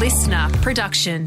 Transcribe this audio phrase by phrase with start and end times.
[0.00, 1.26] listener production.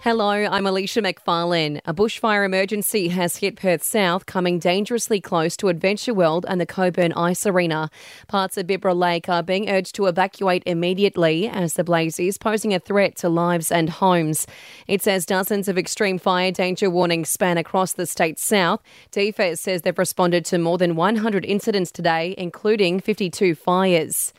[0.00, 1.82] Hello, I'm Alicia McFarlane.
[1.84, 6.66] A bushfire emergency has hit Perth South, coming dangerously close to Adventure World and the
[6.66, 7.90] Cockburn Ice Arena.
[8.26, 12.72] Parts of Bibra Lake are being urged to evacuate immediately as the blaze is posing
[12.72, 14.46] a threat to lives and homes.
[14.88, 18.82] It says dozens of extreme fire danger warnings span across the state south.
[19.12, 24.32] DFES says they've responded to more than 100 incidents today, including 52 fires.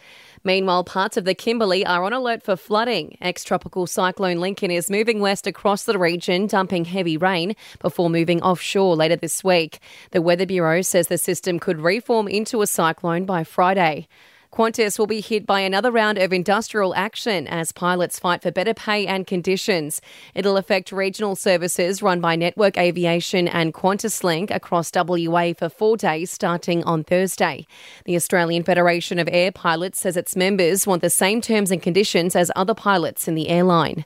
[0.43, 3.17] Meanwhile, parts of the Kimberley are on alert for flooding.
[3.21, 8.41] Ex tropical cyclone Lincoln is moving west across the region, dumping heavy rain before moving
[8.41, 9.79] offshore later this week.
[10.11, 14.07] The Weather Bureau says the system could reform into a cyclone by Friday.
[14.53, 18.75] Qantas will be hit by another round of industrial action as pilots fight for better
[18.75, 19.99] pay and conditions.
[20.35, 26.29] It'll affect regional services run by Network Aviation and QantasLink across WA for four days
[26.29, 27.65] starting on Thursday.
[28.05, 32.35] The Australian Federation of Air Pilots says its members want the same terms and conditions
[32.35, 34.05] as other pilots in the airline.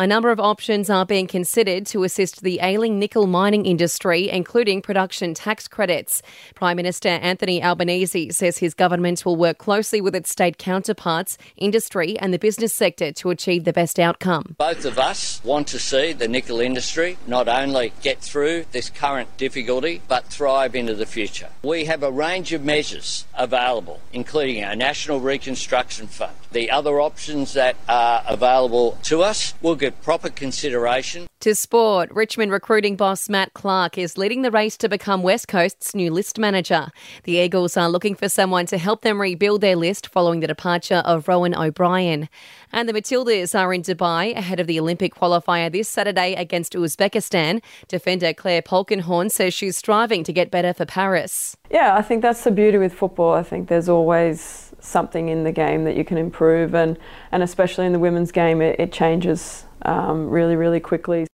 [0.00, 4.80] A number of options are being considered to assist the ailing nickel mining industry, including
[4.80, 6.22] production tax credits.
[6.54, 12.16] Prime Minister Anthony Albanese says his government will work closely with its state counterparts, industry,
[12.20, 14.54] and the business sector to achieve the best outcome.
[14.56, 19.36] Both of us want to see the nickel industry not only get through this current
[19.36, 21.48] difficulty, but thrive into the future.
[21.64, 26.36] We have a range of measures available, including our National Reconstruction Fund.
[26.50, 31.26] The other options that are available to us will get proper consideration.
[31.40, 35.94] To sport, Richmond recruiting boss Matt Clark is leading the race to become West Coast's
[35.94, 36.88] new list manager.
[37.22, 41.02] The Eagles are looking for someone to help them rebuild their list following the departure
[41.04, 42.28] of Rohan O'Brien.
[42.72, 47.62] And the Matildas are in Dubai ahead of the Olympic qualifier this Saturday against Uzbekistan.
[47.86, 51.56] Defender Clare Polkinghorne says she's striving to get better for Paris.
[51.70, 53.34] Yeah, I think that's the beauty with football.
[53.34, 56.98] I think there's always something in the game that you can improve, and,
[57.32, 61.24] and especially in the women's game, it, it changes um, really, really quickly.